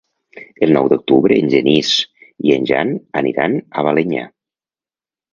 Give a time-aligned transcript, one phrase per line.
[0.67, 1.91] El nou d'octubre en Genís
[2.47, 4.23] i en Jan aniran a Balenyà.